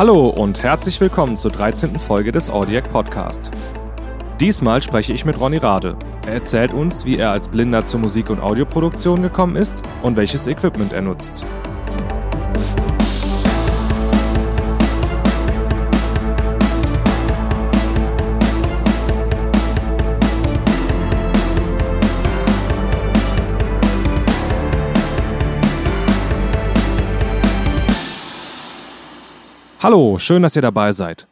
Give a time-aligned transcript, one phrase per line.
[0.00, 1.98] Hallo und herzlich willkommen zur 13.
[1.98, 3.50] Folge des Audiac Podcast.
[4.40, 5.94] Diesmal spreche ich mit Ronny Rade.
[6.26, 10.46] Er erzählt uns, wie er als Blinder zur Musik- und Audioproduktion gekommen ist und welches
[10.46, 11.44] Equipment er nutzt.
[29.82, 31.26] Hallo, schön, dass ihr dabei seid.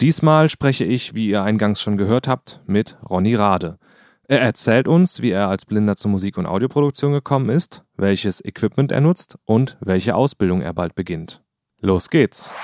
[0.00, 3.78] Diesmal spreche ich, wie ihr eingangs schon gehört habt, mit Ronny Rade.
[4.26, 8.90] Er erzählt uns, wie er als Blinder zur Musik- und Audioproduktion gekommen ist, welches Equipment
[8.90, 11.42] er nutzt und welche Ausbildung er bald beginnt.
[11.80, 12.54] Los geht's!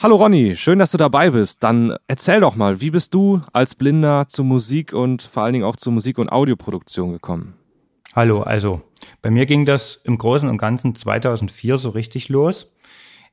[0.00, 1.64] Hallo Ronny, schön, dass du dabei bist.
[1.64, 5.64] Dann erzähl doch mal, wie bist du als Blinder zu Musik und vor allen Dingen
[5.64, 7.54] auch zur Musik- und Audioproduktion gekommen?
[8.14, 8.82] Hallo, also
[9.20, 12.70] bei mir ging das im Großen und Ganzen 2004 so richtig los.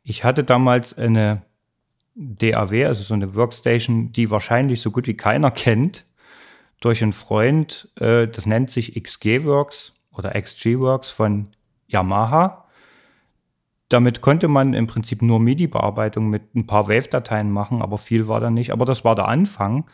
[0.04, 1.44] Ich hatte damals eine
[2.16, 6.06] DAW, also so eine Workstation, die wahrscheinlich so gut wie keiner kennt,
[6.80, 7.89] durch einen Freund.
[7.95, 11.48] Äh, das nennt sich XG Works oder XG Works von
[11.88, 12.66] Yamaha.
[13.90, 18.40] Damit konnte man im Prinzip nur MIDI-Bearbeitung mit ein paar Wave-Dateien machen, aber viel war
[18.40, 18.72] da nicht.
[18.72, 19.86] Aber das war der Anfang.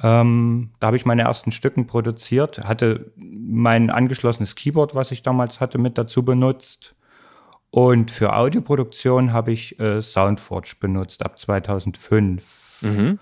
[0.00, 5.60] Ähm, da habe ich meine ersten Stücken produziert, hatte mein angeschlossenes Keyboard, was ich damals
[5.60, 6.94] hatte, mit dazu benutzt
[7.70, 12.78] und für Audioproduktion habe ich äh, Soundforge benutzt ab 2005.
[12.82, 13.18] Mhm.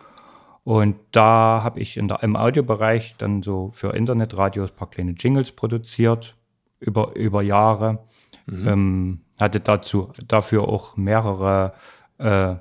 [0.62, 5.12] Und da habe ich in der, im Audiobereich dann so für Internetradios ein paar kleine
[5.12, 6.36] Jingles produziert
[6.80, 8.04] über, über Jahre.
[8.46, 8.68] Mhm.
[8.68, 11.74] Ähm, hatte dazu, dafür auch mehrere
[12.18, 12.54] äh,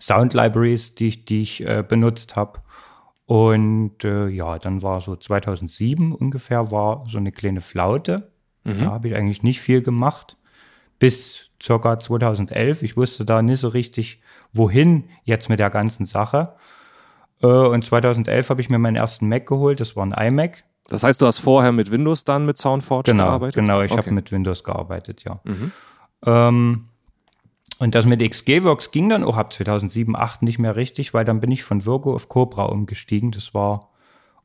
[0.00, 2.60] Sound Libraries, die ich, die ich äh, benutzt habe.
[3.26, 8.30] Und äh, ja, dann war so 2007 ungefähr war so eine kleine Flaute.
[8.64, 8.80] Mhm.
[8.80, 10.36] Da habe ich eigentlich nicht viel gemacht
[11.02, 12.84] bis circa 2011.
[12.84, 14.22] Ich wusste da nicht so richtig,
[14.52, 16.54] wohin jetzt mit der ganzen Sache.
[17.42, 19.80] Äh, und 2011 habe ich mir meinen ersten Mac geholt.
[19.80, 20.62] Das war ein iMac.
[20.88, 23.54] Das heißt, du hast vorher mit Windows dann mit SoundForge genau, gearbeitet?
[23.56, 24.00] Genau, ich okay.
[24.00, 25.40] habe mit Windows gearbeitet, ja.
[25.42, 25.72] Mhm.
[26.24, 26.88] Ähm,
[27.80, 31.40] und das mit XGWorks ging dann auch ab 2007, 2008 nicht mehr richtig, weil dann
[31.40, 33.32] bin ich von Virgo auf Cobra umgestiegen.
[33.32, 33.90] Das war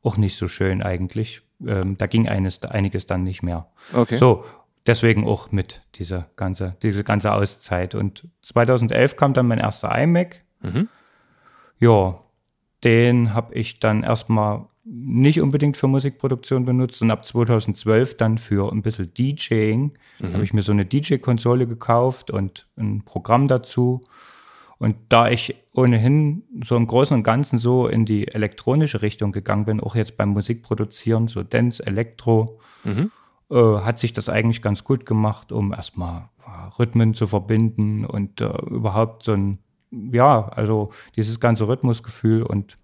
[0.02, 1.42] auch nicht so schön eigentlich.
[1.64, 3.68] Ähm, da ging eines, einiges dann nicht mehr.
[3.94, 4.18] Okay.
[4.18, 4.44] So,
[4.88, 7.94] deswegen auch mit dieser ganze, diese ganze Auszeit.
[7.94, 10.42] Und 2011 kam dann mein erster iMac.
[10.60, 10.88] Mhm.
[11.78, 12.18] Ja,
[12.82, 18.72] den habe ich dann erstmal nicht unbedingt für Musikproduktion benutzt und ab 2012 dann für
[18.72, 19.92] ein bisschen DJing.
[20.18, 20.32] Mhm.
[20.32, 24.00] habe ich mir so eine DJ-Konsole gekauft und ein Programm dazu.
[24.78, 29.64] Und da ich ohnehin so im Großen und Ganzen so in die elektronische Richtung gegangen
[29.64, 33.10] bin, auch jetzt beim Musikproduzieren, so Dance, Elektro, mhm
[33.50, 38.40] äh, hat sich das eigentlich ganz gut gemacht, um erstmal äh, Rhythmen zu verbinden und
[38.40, 39.58] äh, überhaupt so ein,
[39.90, 42.78] ja, also dieses ganze Rhythmusgefühl und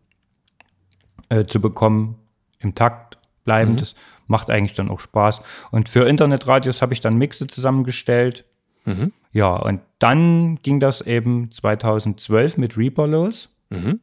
[1.28, 2.16] äh, zu bekommen,
[2.60, 3.76] im Takt bleiben, mhm.
[3.76, 3.94] das
[4.26, 5.40] macht eigentlich dann auch Spaß.
[5.70, 8.44] Und für Internetradios habe ich dann Mixe zusammengestellt.
[8.84, 9.12] Mhm.
[9.32, 13.50] Ja, und dann ging das eben 2012 mit Reaper los.
[13.70, 14.00] Mhm.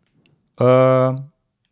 [0.58, 1.16] Äh,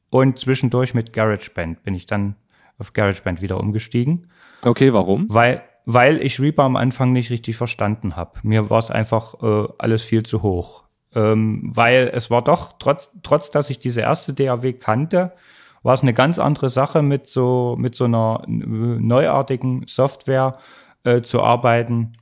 [0.10, 2.36] und zwischendurch mit GarageBand bin ich dann
[2.80, 4.32] auf GarageBand wieder umgestiegen.
[4.66, 5.28] Okay, warum?
[5.30, 8.40] Weil, weil ich Reaper am Anfang nicht richtig verstanden habe.
[8.44, 10.86] Mir war es einfach äh, alles viel zu hoch.
[11.16, 15.34] Ähm, weil es war doch, trotz, trotz dass ich diese erste DAW kannte,
[15.82, 20.58] war es eine ganz andere Sache, mit so, mit so einer neuartigen Software
[21.04, 22.14] äh, zu arbeiten,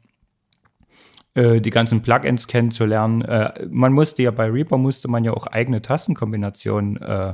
[1.33, 3.21] äh, die ganzen Plugins kennenzulernen.
[3.21, 7.33] Äh, man musste ja bei Reaper musste man ja auch eigene Tastenkombinationen äh,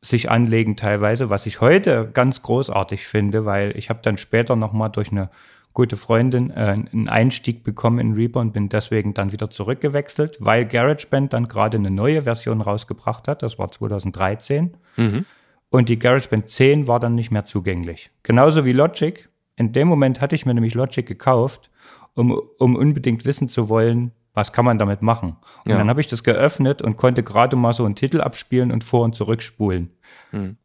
[0.00, 4.90] sich anlegen teilweise, was ich heute ganz großartig finde, weil ich habe dann später nochmal
[4.90, 5.30] durch eine
[5.72, 10.66] gute Freundin äh, einen Einstieg bekommen in Reaper und bin deswegen dann wieder zurückgewechselt, weil
[10.66, 14.76] GarageBand dann gerade eine neue Version rausgebracht hat, das war 2013.
[14.96, 15.24] Mhm.
[15.70, 18.10] Und die GarageBand 10 war dann nicht mehr zugänglich.
[18.22, 19.28] Genauso wie Logic.
[19.56, 21.70] In dem Moment hatte ich mir nämlich Logic gekauft,
[22.14, 25.36] um, um unbedingt wissen zu wollen, was kann man damit machen?
[25.64, 25.78] Und ja.
[25.78, 29.02] dann habe ich das geöffnet und konnte gerade mal so einen Titel abspielen und vor-
[29.02, 29.90] und zurückspulen.
[30.30, 30.56] Hm.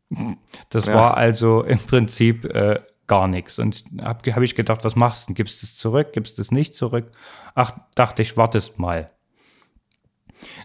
[0.70, 0.94] Das ja.
[0.94, 3.58] war also im Prinzip äh, gar nichts.
[3.58, 5.34] Und habe hab ich gedacht, was machst du?
[5.34, 6.14] Gibst du es zurück?
[6.14, 7.10] Gibst du es nicht zurück?
[7.56, 9.10] Ach, dachte ich, wartest mal.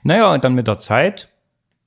[0.03, 1.31] Naja, und dann mit der Zeit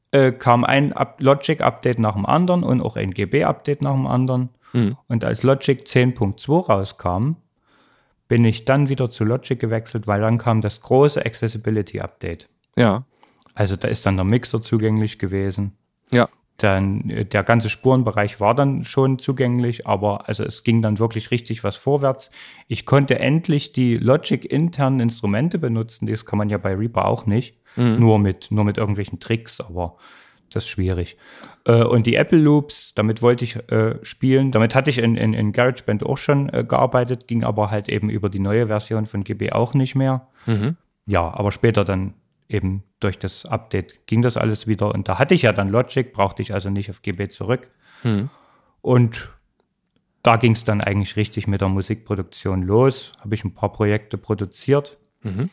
[0.09, 4.50] äh, kam ein Logic-Update nach dem anderen und auch ein GB-Update nach dem anderen.
[4.74, 4.97] Mhm.
[5.07, 7.35] Und als Logic 10.2 rauskam,
[8.31, 12.48] bin ich dann wieder zu Logic gewechselt, weil dann kam das große Accessibility Update.
[12.78, 13.04] Ja.
[13.56, 15.74] Also da ist dann der Mixer zugänglich gewesen.
[16.13, 16.30] Ja.
[16.56, 21.30] dann äh, der ganze Spurenbereich war dann schon zugänglich, aber also es ging dann wirklich
[21.31, 22.30] richtig was vorwärts.
[22.69, 27.25] Ich konnte endlich die Logic internen Instrumente benutzen, das kann man ja bei Reaper auch
[27.25, 28.00] nicht, mhm.
[28.00, 29.98] nur mit nur mit irgendwelchen Tricks, aber
[30.51, 31.18] das ist schwierig.
[31.65, 34.51] Äh, und die Apple Loops, damit wollte ich äh, spielen.
[34.51, 38.09] Damit hatte ich in, in, in GarageBand auch schon äh, gearbeitet, ging aber halt eben
[38.09, 40.27] über die neue Version von GB auch nicht mehr.
[40.45, 40.77] Mhm.
[41.06, 42.13] Ja, aber später dann
[42.48, 44.94] eben durch das Update ging das alles wieder.
[44.94, 47.69] Und da hatte ich ja dann Logic, brauchte ich also nicht auf GB zurück.
[48.03, 48.30] Mhm.
[48.81, 49.30] Und
[50.24, 53.12] da ging es dann eigentlich richtig mit der Musikproduktion los.
[53.21, 54.98] Habe ich ein paar Projekte produziert.
[55.24, 55.50] Mhm.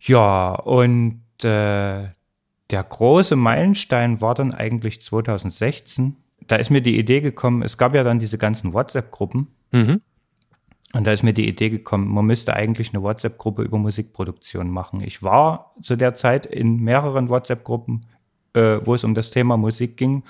[0.00, 2.08] Ja, und äh,
[2.70, 6.16] der große Meilenstein war dann eigentlich 2016.
[6.46, 9.48] Da ist mir die Idee gekommen, es gab ja dann diese ganzen WhatsApp-Gruppen.
[9.72, 10.00] Mhm.
[10.94, 15.02] Und da ist mir die Idee gekommen, man müsste eigentlich eine WhatsApp-Gruppe über Musikproduktion machen.
[15.02, 18.06] Ich war zu der Zeit in mehreren WhatsApp-Gruppen,
[18.54, 20.22] äh, wo es um das Thema Musik ging,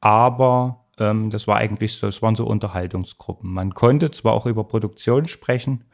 [0.00, 3.52] aber ähm, das war eigentlich so, es waren so Unterhaltungsgruppen.
[3.52, 5.84] Man konnte zwar auch über Produktion sprechen,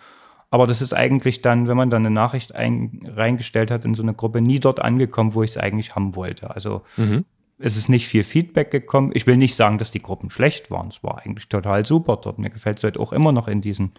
[0.51, 4.03] aber das ist eigentlich dann, wenn man dann eine Nachricht ein, reingestellt hat in so
[4.03, 6.55] eine Gruppe, nie dort angekommen, wo ich es eigentlich haben wollte.
[6.55, 7.27] Also mhm.
[7.59, 9.11] es ist nicht viel Feedback gekommen.
[9.13, 10.89] Ich will nicht sagen, dass die Gruppen schlecht waren.
[10.89, 12.39] Es war eigentlich total super dort.
[12.39, 13.93] Mir gefällt es halt auch immer noch in diesen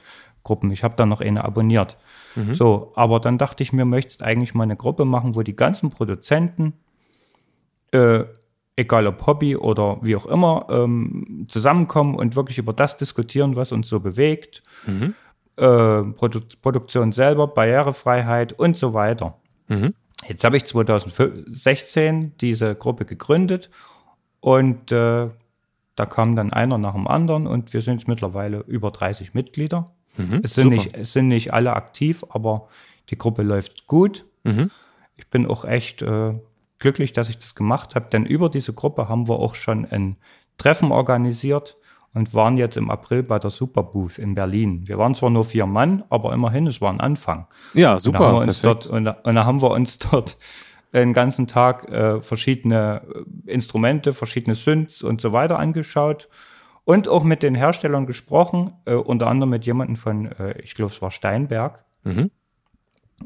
[0.44, 0.72] Gruppen.
[0.72, 1.98] Ich habe da noch eine abonniert.
[2.36, 2.56] Mhm.
[2.56, 5.92] So, aber dann dachte ich mir, möchtest eigentlich mal eine Gruppe machen, wo die ganzen
[5.92, 6.74] Produzenten,
[7.92, 8.24] äh,
[8.76, 13.72] egal ob Hobby oder wie auch immer, ähm, zusammenkommen und wirklich über das diskutieren, was
[13.72, 14.64] uns so bewegt.
[14.88, 15.14] Mhm
[15.60, 19.38] äh, Produ Produktion selber, Barrierefreiheit und so weiter.
[19.68, 19.94] Mhm.
[20.28, 23.70] Jetzt habe ich 2016 diese Gruppe gegründet
[24.42, 25.30] und äh,
[25.96, 29.86] da kam dann einer nach dem anderen und wir sind mittlerweile über 30 Mitglieder.
[30.18, 32.68] Mhm, es, sind nicht, es sind nicht alle aktiv, aber
[33.10, 34.26] die Gruppe läuft gut.
[34.44, 34.72] Mhm.
[35.18, 36.34] Ich bin auch echt äh,
[36.80, 40.18] glücklich, dass ich das gemacht habe, denn über diese Gruppe haben wir auch schon ein
[40.58, 41.78] Treffen organisiert
[42.14, 44.88] und waren jetzt im April bei der Superbooth in Berlin.
[44.88, 47.48] Wir waren zwar nur vier Mann, aber immerhin, es war ein Anfang.
[47.74, 48.38] Ja, super.
[48.38, 50.38] Und da, dort, und, da, und da haben wir uns dort
[50.94, 53.04] den ganzen Tag äh, verschiedene
[53.46, 56.30] äh, Instrumente, verschiedene Synths und so weiter angeschaut
[56.84, 60.92] und auch mit den Herstellern gesprochen, äh, unter anderem mit jemandem von, äh, ich glaube,
[60.92, 62.32] es war Steinberg, mhm.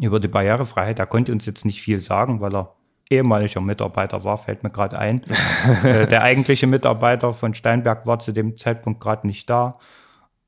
[0.01, 0.99] über die Barrierefreiheit.
[0.99, 2.75] Da konnte uns jetzt nicht viel sagen, weil er
[3.09, 5.21] ehemaliger Mitarbeiter war, fällt mir gerade ein.
[5.83, 9.77] äh, der eigentliche Mitarbeiter von Steinberg war zu dem Zeitpunkt gerade nicht da.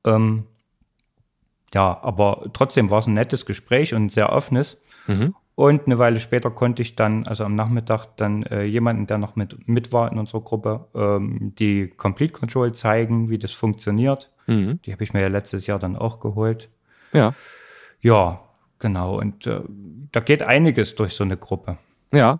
[0.05, 0.45] Ähm,
[1.73, 4.77] ja, aber trotzdem war es ein nettes Gespräch und ein sehr offenes.
[5.07, 5.35] Mhm.
[5.55, 9.37] Und eine Weile später konnte ich dann, also am Nachmittag, dann äh, jemanden, der noch
[9.37, 14.31] mit, mit war in unserer Gruppe, ähm, die Complete Control zeigen, wie das funktioniert.
[14.47, 14.81] Mhm.
[14.85, 16.69] Die habe ich mir ja letztes Jahr dann auch geholt.
[17.13, 17.33] Ja.
[18.01, 18.41] Ja,
[18.79, 19.17] genau.
[19.17, 19.61] Und äh,
[20.11, 21.77] da geht einiges durch so eine Gruppe.
[22.11, 22.39] Ja, ja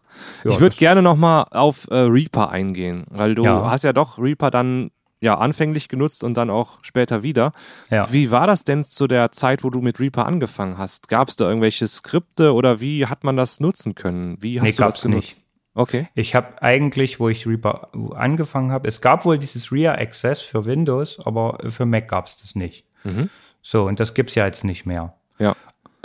[0.51, 3.69] ich würde gerne nochmal auf äh, Reaper eingehen, weil du ja.
[3.69, 4.91] hast ja doch Reaper dann
[5.21, 7.51] ja anfänglich genutzt und dann auch später wieder.
[7.89, 8.11] Ja.
[8.11, 11.07] Wie war das denn zu der Zeit, wo du mit Reaper angefangen hast?
[11.07, 14.37] Gab es da irgendwelche Skripte oder wie hat man das nutzen können?
[14.41, 15.37] Wie hast nee, du das genutzt?
[15.37, 15.41] Nicht.
[15.73, 16.07] Okay.
[16.15, 20.65] Ich habe eigentlich, wo ich Reaper angefangen habe, es gab wohl dieses RIA Access für
[20.65, 22.85] Windows, aber für Mac gab es das nicht.
[23.03, 23.29] Mhm.
[23.61, 25.15] So, und das gibt es ja jetzt nicht mehr.
[25.37, 25.55] Ja.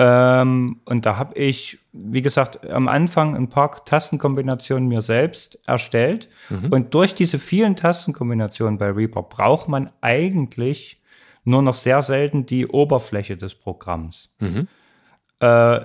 [0.03, 6.31] Ähm, und da habe ich, wie gesagt, am Anfang ein paar Tastenkombinationen mir selbst erstellt.
[6.49, 6.69] Mhm.
[6.71, 11.03] Und durch diese vielen Tastenkombinationen bei Reaper braucht man eigentlich
[11.45, 14.31] nur noch sehr selten die Oberfläche des Programms.
[14.39, 14.69] Mhm.
[15.41, 15.81] Äh,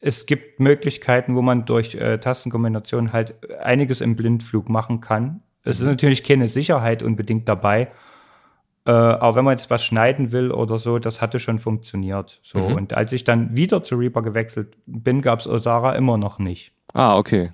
[0.00, 5.42] es gibt Möglichkeiten, wo man durch äh, Tastenkombinationen halt einiges im Blindflug machen kann.
[5.62, 5.84] Es mhm.
[5.84, 7.88] ist natürlich keine Sicherheit unbedingt dabei,
[8.86, 12.40] äh, auch wenn man jetzt was schneiden will oder so, das hatte schon funktioniert.
[12.42, 12.58] So.
[12.58, 12.74] Mhm.
[12.74, 16.72] Und als ich dann wieder zu Reaper gewechselt bin, gab es Osara immer noch nicht.
[16.94, 17.50] Ah, okay.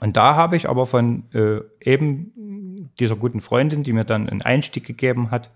[0.00, 4.42] Und da habe ich aber von äh, eben dieser guten Freundin, die mir dann einen
[4.42, 5.50] Einstieg gegeben hat,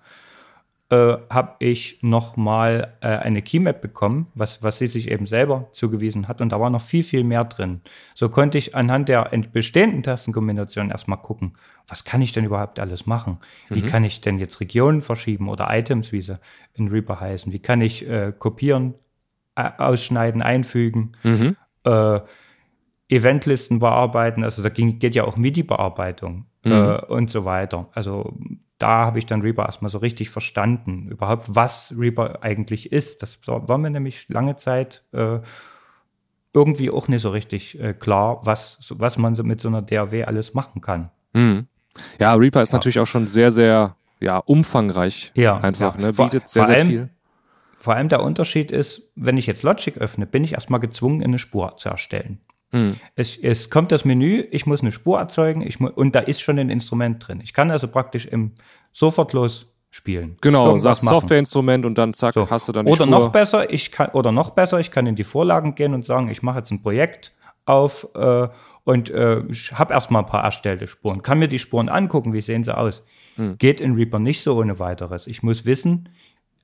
[0.91, 6.29] äh, habe ich nochmal äh, eine Keymap bekommen, was, was sie sich eben selber zugewiesen
[6.29, 6.41] hat.
[6.41, 7.83] Und da war noch viel, viel mehr drin.
[8.15, 11.55] So konnte ich anhand der bestehenden Tastenkombinationen erstmal gucken,
[11.87, 13.39] was kann ich denn überhaupt alles machen?
[13.69, 13.87] Wie mhm.
[13.87, 16.39] kann ich denn jetzt Regionen verschieben oder Items, wie sie
[16.73, 17.53] in Reaper heißen?
[17.53, 18.95] Wie kann ich äh, kopieren,
[19.55, 21.13] ausschneiden, einfügen?
[21.23, 21.57] Mhm.
[21.85, 22.21] Äh,
[23.11, 26.73] Eventlisten bearbeiten, also da ging, geht ja auch MIDI-Bearbeitung mhm.
[26.73, 27.89] äh, und so weiter.
[27.93, 28.35] Also
[28.79, 33.23] da habe ich dann Reaper erstmal so richtig verstanden, überhaupt, was Reaper eigentlich ist.
[33.23, 35.41] Das war mir nämlich lange Zeit äh,
[36.53, 40.25] irgendwie auch nicht so richtig äh, klar, was, was man so mit so einer DAW
[40.25, 41.11] alles machen kann.
[41.33, 41.67] Mhm.
[42.21, 42.79] Ja, Reaper ist ja.
[42.79, 45.33] natürlich auch schon sehr, sehr ja, umfangreich.
[45.35, 46.07] Ja, einfach, ja.
[46.07, 46.13] ne?
[46.13, 47.11] bietet vor, sehr, vor sehr allem, viel.
[47.77, 51.39] Vor allem der Unterschied ist, wenn ich jetzt Logic öffne, bin ich erstmal gezwungen, eine
[51.39, 52.41] Spur zu erstellen.
[52.73, 52.97] Mhm.
[53.15, 56.59] Es, es, kommt das Menü, ich muss eine Spur erzeugen ich und da ist schon
[56.59, 57.41] ein Instrument drin.
[57.43, 58.53] Ich kann also praktisch im
[58.93, 60.37] sofortlos spielen.
[60.41, 62.51] Genau, sagst Softwareinstrument und dann zack, so.
[62.51, 63.19] hast du dann die Oder Spur.
[63.19, 66.29] noch besser, ich kann oder noch besser, ich kann in die Vorlagen gehen und sagen,
[66.29, 67.33] ich mache jetzt ein Projekt
[67.65, 68.49] auf äh,
[68.85, 71.23] und äh, habe erstmal ein paar erstellte Spuren.
[71.23, 73.03] Kann mir die Spuren angucken, wie sehen sie aus.
[73.37, 73.57] Hm.
[73.59, 75.27] Geht in Reaper nicht so ohne weiteres.
[75.27, 76.09] Ich muss wissen,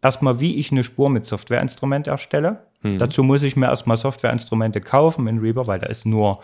[0.04, 2.66] erstmal, wie ich eine Spur mit Softwareinstrument erstelle.
[2.82, 2.99] Hm.
[2.99, 6.42] Dazu muss ich mir erstmal Softwareinstrumente kaufen in Reaper, weil da ist nur,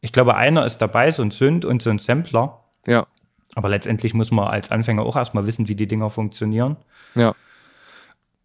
[0.00, 2.60] ich glaube, einer ist dabei, so ein Synth und so ein Sampler.
[2.86, 3.06] Ja.
[3.54, 6.76] Aber letztendlich muss man als Anfänger auch erstmal wissen, wie die Dinger funktionieren.
[7.14, 7.34] Ja.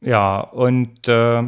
[0.01, 1.43] Ja, und äh,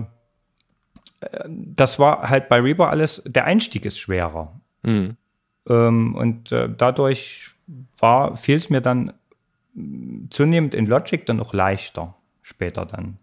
[1.47, 4.59] das war halt bei Reaper alles, der Einstieg ist schwerer.
[4.83, 5.17] Mhm.
[5.67, 7.51] Ähm, und äh, dadurch
[7.99, 9.13] war, fiel es mir dann
[10.29, 13.17] zunehmend in Logic dann auch leichter später dann.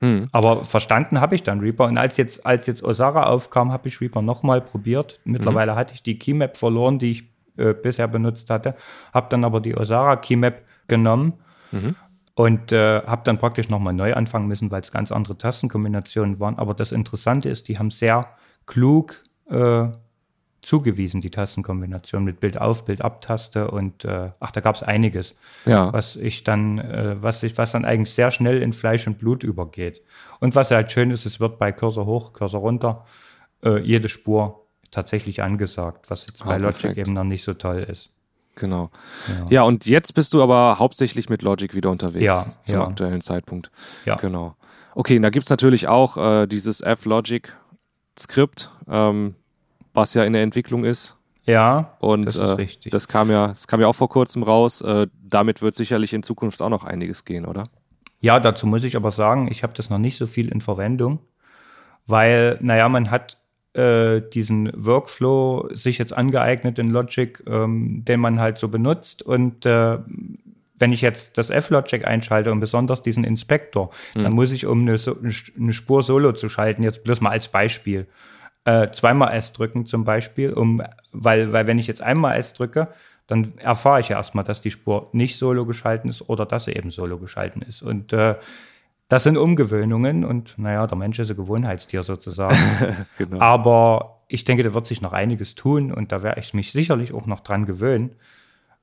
[0.00, 0.28] Mhm.
[0.32, 1.84] Aber verstanden habe ich dann Reaper.
[1.84, 5.20] Und als jetzt, als jetzt Osara aufkam, habe ich Reaper nochmal probiert.
[5.24, 5.76] Mittlerweile mhm.
[5.76, 7.24] hatte ich die Keymap verloren, die ich
[7.58, 8.74] äh, bisher benutzt hatte.
[9.12, 11.34] Habe dann aber die Osara Keymap genommen
[11.70, 11.94] mhm.
[12.34, 16.58] und äh, habe dann praktisch nochmal neu anfangen müssen, weil es ganz andere Tastenkombinationen waren.
[16.58, 18.26] Aber das Interessante ist, die haben sehr
[18.64, 19.88] klug äh,
[20.62, 24.82] zugewiesen, die Tastenkombination mit Bild auf, Bild ab Taste und äh, ach, da gab es
[24.82, 25.34] einiges,
[25.66, 25.92] ja.
[25.92, 29.42] was ich dann, äh, was ich, was dann eigentlich sehr schnell in Fleisch und Blut
[29.42, 30.02] übergeht.
[30.38, 33.04] Und was halt schön ist, es wird bei Cursor hoch, Cursor runter,
[33.64, 36.98] äh, jede Spur tatsächlich angesagt, was jetzt ah, bei Logic perfekt.
[36.98, 38.10] eben noch nicht so toll ist.
[38.54, 38.90] Genau.
[39.28, 39.46] Ja.
[39.50, 39.62] ja.
[39.62, 42.86] und jetzt bist du aber hauptsächlich mit Logic wieder unterwegs ja, zum ja.
[42.86, 43.72] aktuellen Zeitpunkt.
[44.04, 44.16] Ja.
[44.16, 44.54] Genau.
[44.94, 49.36] Okay, da gibt es natürlich auch äh, dieses F-Logic-Skript, ähm,
[49.94, 51.16] was ja in der Entwicklung ist.
[51.44, 54.80] Ja, und das, äh, das kam ja, das kam ja auch vor kurzem raus.
[54.80, 57.64] Äh, damit wird sicherlich in Zukunft auch noch einiges gehen, oder?
[58.20, 61.18] Ja, dazu muss ich aber sagen, ich habe das noch nicht so viel in Verwendung,
[62.06, 63.38] weil, naja, man hat
[63.74, 69.22] äh, diesen Workflow sich jetzt angeeignet in Logic, ähm, den man halt so benutzt.
[69.24, 69.98] Und äh,
[70.76, 74.24] wenn ich jetzt das F-Logic einschalte und besonders diesen Inspektor, hm.
[74.24, 74.96] dann muss ich, um eine,
[75.58, 78.06] eine Spur solo zu schalten, jetzt bloß mal als Beispiel,
[78.64, 82.88] äh, zweimal S drücken zum Beispiel, um, weil, weil wenn ich jetzt einmal S drücke,
[83.26, 86.72] dann erfahre ich ja erstmal, dass die Spur nicht solo geschalten ist oder dass sie
[86.72, 87.82] eben solo geschalten ist.
[87.82, 88.36] Und äh,
[89.08, 92.56] das sind Umgewöhnungen und naja, der Mensch ist ein Gewohnheitstier sozusagen.
[93.18, 93.40] genau.
[93.40, 97.12] Aber ich denke, da wird sich noch einiges tun und da werde ich mich sicherlich
[97.12, 98.16] auch noch dran gewöhnen,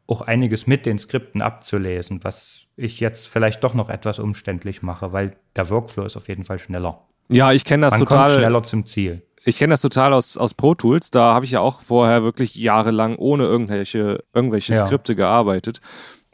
[0.07, 5.13] auch einiges mit den Skripten abzulesen, was ich jetzt vielleicht doch noch etwas umständlich mache,
[5.13, 7.01] weil der Workflow ist auf jeden Fall schneller.
[7.29, 8.29] Ja, ich kenne das Man total.
[8.29, 11.11] Kommt schneller zum Ziel ich kenne das total aus, aus Pro Tools.
[11.11, 14.85] Da habe ich ja auch vorher wirklich jahrelang ohne irgendwelche, irgendwelche ja.
[14.85, 15.81] Skripte gearbeitet.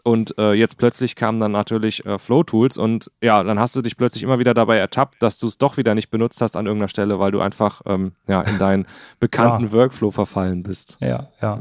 [0.03, 3.81] Und äh, jetzt plötzlich kamen dann natürlich äh, Flow Tools und ja, dann hast du
[3.81, 6.67] dich plötzlich immer wieder dabei ertappt, dass du es doch wieder nicht benutzt hast an
[6.67, 8.85] irgendeiner Stelle, weil du einfach ähm, ja, in deinen
[9.19, 9.71] bekannten ja.
[9.71, 10.97] Workflow verfallen bist.
[10.99, 11.57] Ja, ja.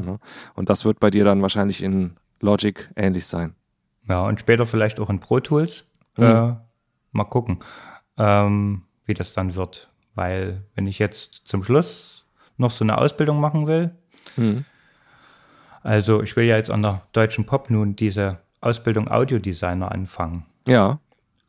[0.54, 3.54] Und das wird bei dir dann wahrscheinlich in Logic ähnlich sein.
[4.06, 5.86] Ja, und später vielleicht auch in Pro Tools.
[6.18, 6.24] Mhm.
[6.24, 6.54] Äh,
[7.12, 7.60] mal gucken,
[8.18, 9.88] ähm, wie das dann wird.
[10.14, 12.24] Weil wenn ich jetzt zum Schluss
[12.56, 13.90] noch so eine Ausbildung machen will,
[14.36, 14.64] mhm.
[15.82, 20.46] also ich will ja jetzt an der Deutschen Pop nun diese Ausbildung Audiodesigner anfangen.
[20.66, 21.00] Ja.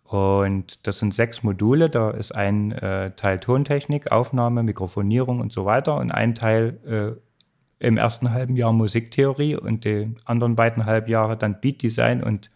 [0.04, 1.90] Und das sind sechs Module.
[1.90, 7.86] Da ist ein äh, Teil Tontechnik, Aufnahme, Mikrofonierung und so weiter und ein Teil äh,
[7.86, 12.50] im ersten halben Jahr Musiktheorie und die anderen beiden Halbjahre dann Beatdesign und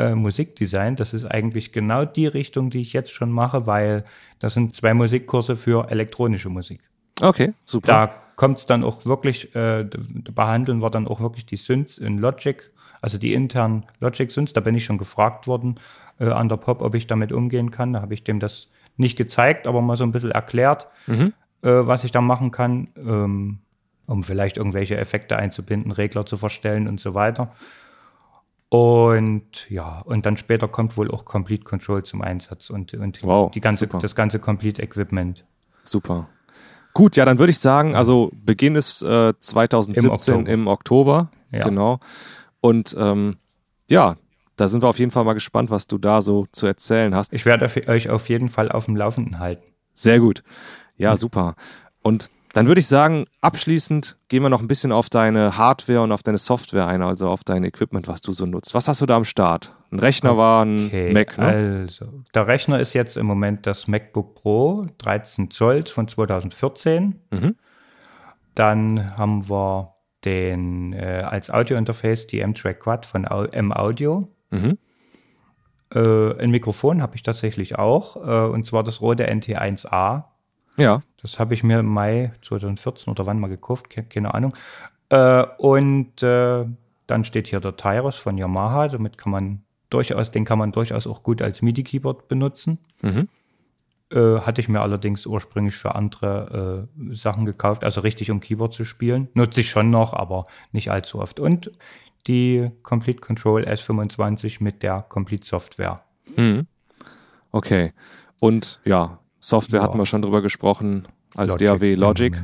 [0.00, 0.96] äh, Musikdesign.
[0.96, 4.04] Das ist eigentlich genau die Richtung, die ich jetzt schon mache, weil
[4.38, 6.80] das sind zwei Musikkurse für elektronische Musik.
[7.20, 7.86] Okay, super.
[7.86, 9.86] Da kommt es dann auch wirklich, äh,
[10.34, 12.70] behandeln wir dann auch wirklich die Synths in Logic,
[13.02, 14.54] also die internen Logic-Synths.
[14.54, 15.78] Da bin ich schon gefragt worden
[16.18, 17.92] äh, an der Pop, ob ich damit umgehen kann.
[17.92, 21.32] Da habe ich dem das nicht gezeigt, aber mal so ein bisschen erklärt, mhm.
[21.62, 23.58] äh, was ich da machen kann, ähm,
[24.06, 27.52] um vielleicht irgendwelche Effekte einzubinden, Regler zu verstellen und so weiter.
[28.70, 33.50] Und ja, und dann später kommt wohl auch Complete Control zum Einsatz und, und wow,
[33.50, 35.44] die ganze, das ganze Complete Equipment.
[35.82, 36.28] Super.
[36.94, 40.50] Gut, ja, dann würde ich sagen, also Beginn ist äh, 2017 Im Oktober.
[40.50, 41.64] Im Oktober ja.
[41.64, 41.98] Genau.
[42.60, 43.36] Und ähm,
[43.88, 44.16] ja,
[44.56, 47.32] da sind wir auf jeden Fall mal gespannt, was du da so zu erzählen hast.
[47.32, 49.64] Ich werde euch auf jeden Fall auf dem Laufenden halten.
[49.92, 50.42] Sehr gut.
[50.96, 51.54] Ja, super.
[52.02, 56.12] Und dann würde ich sagen, abschließend gehen wir noch ein bisschen auf deine Hardware und
[56.12, 58.74] auf deine Software ein, also auf dein Equipment, was du so nutzt.
[58.74, 59.74] Was hast du da am Start?
[59.92, 61.46] Ein Rechner war ein okay, Mac, ne?
[61.84, 67.20] Also, der Rechner ist jetzt im Moment das MacBook Pro 13 Zoll von 2014.
[67.30, 67.56] Mhm.
[68.54, 74.28] Dann haben wir den äh, als Audiointerface die M-Track Quad von M-Audio.
[74.50, 74.78] Mhm.
[75.94, 80.24] Äh, ein Mikrofon habe ich tatsächlich auch, äh, und zwar das Rode NT1A
[80.80, 81.02] ja.
[81.22, 84.54] Das habe ich mir im Mai 2014 oder wann mal gekauft, keine Ahnung.
[85.10, 86.64] Äh, und äh,
[87.06, 88.88] dann steht hier der Tyrus von Yamaha.
[88.88, 92.78] Damit kann man durchaus, den kann man durchaus auch gut als MIDI-Keyboard benutzen.
[93.02, 93.26] Mhm.
[94.12, 98.72] Äh, hatte ich mir allerdings ursprünglich für andere äh, Sachen gekauft, also richtig um Keyboard
[98.72, 99.28] zu spielen.
[99.34, 101.38] Nutze ich schon noch, aber nicht allzu oft.
[101.38, 101.70] Und
[102.26, 106.02] die Complete Control S25 mit der Complete Software.
[106.36, 106.66] Mhm.
[107.52, 107.92] Okay.
[108.40, 109.84] Und ja, Software ja.
[109.84, 112.36] hatten wir schon drüber gesprochen, als Logic DAW Logic.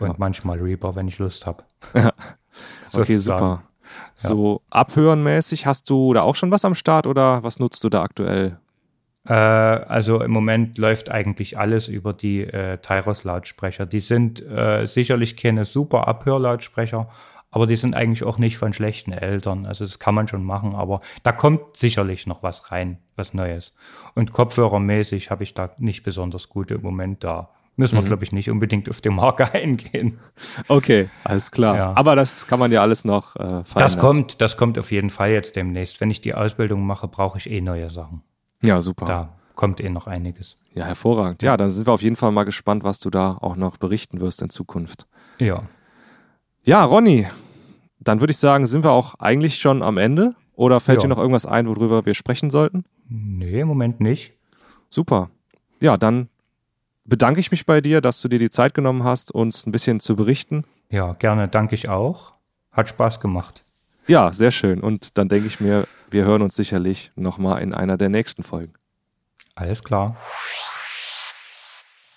[0.00, 0.14] Und ja.
[0.18, 1.64] manchmal Reaper, wenn ich Lust habe.
[1.94, 2.12] Ja.
[2.92, 3.62] Okay, super.
[4.14, 8.02] So abhörenmäßig hast du da auch schon was am Start oder was nutzt du da
[8.02, 8.58] aktuell?
[9.26, 13.86] Äh, also im Moment läuft eigentlich alles über die äh, Tyros-Lautsprecher.
[13.86, 17.08] Die sind äh, sicherlich keine super Abhörlautsprecher,
[17.50, 19.66] aber die sind eigentlich auch nicht von schlechten Eltern.
[19.66, 23.74] Also das kann man schon machen, aber da kommt sicherlich noch was rein, was Neues.
[24.14, 27.50] Und kopfhörermäßig habe ich da nicht besonders gute im Moment da.
[27.76, 28.06] Müssen wir, mhm.
[28.06, 30.18] glaube ich, nicht unbedingt auf die Marke eingehen.
[30.66, 31.76] Okay, alles klar.
[31.76, 31.92] Ja.
[31.94, 35.30] Aber das kann man ja alles noch äh, Das kommt, das kommt auf jeden Fall
[35.30, 36.00] jetzt demnächst.
[36.00, 38.22] Wenn ich die Ausbildung mache, brauche ich eh neue Sachen.
[38.62, 39.06] Ja, super.
[39.06, 40.56] Da kommt eh noch einiges.
[40.72, 41.42] Ja, hervorragend.
[41.44, 44.20] Ja, dann sind wir auf jeden Fall mal gespannt, was du da auch noch berichten
[44.20, 45.06] wirst in Zukunft.
[45.38, 45.62] Ja.
[46.64, 47.26] Ja, Ronny,
[48.00, 50.34] dann würde ich sagen, sind wir auch eigentlich schon am Ende?
[50.54, 51.02] Oder fällt ja.
[51.02, 52.84] dir noch irgendwas ein, worüber wir sprechen sollten?
[53.08, 54.32] Nee, im Moment nicht.
[54.90, 55.30] Super.
[55.80, 56.28] Ja, dann
[57.04, 60.00] bedanke ich mich bei dir, dass du dir die Zeit genommen hast, uns ein bisschen
[60.00, 60.64] zu berichten.
[60.90, 62.34] Ja, gerne, danke ich auch.
[62.72, 63.64] Hat Spaß gemacht.
[64.06, 64.80] Ja, sehr schön.
[64.80, 68.72] Und dann denke ich mir, wir hören uns sicherlich nochmal in einer der nächsten Folgen.
[69.54, 70.16] Alles klar.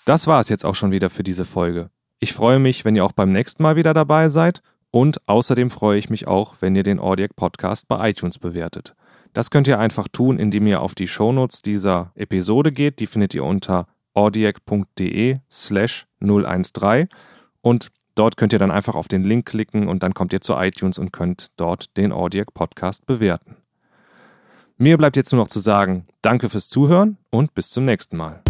[0.05, 1.89] Das war es jetzt auch schon wieder für diese Folge.
[2.23, 4.61] Ich freue mich, wenn ihr auch beim nächsten Mal wieder dabei seid
[4.91, 8.95] und außerdem freue ich mich auch, wenn ihr den Audiac Podcast bei iTunes bewertet.
[9.33, 12.99] Das könnt ihr einfach tun, indem ihr auf die Shownotes dieser Episode geht.
[12.99, 17.07] Die findet ihr unter audiac.de slash 013
[17.61, 20.53] und dort könnt ihr dann einfach auf den Link klicken und dann kommt ihr zu
[20.53, 23.57] iTunes und könnt dort den Audiac Podcast bewerten.
[24.77, 28.43] Mir bleibt jetzt nur noch zu sagen, danke fürs Zuhören und bis zum nächsten Mal.